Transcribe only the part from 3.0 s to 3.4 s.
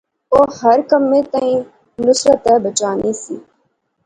سی